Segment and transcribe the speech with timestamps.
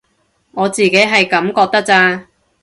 [0.53, 2.25] 我自己係噉覺得咋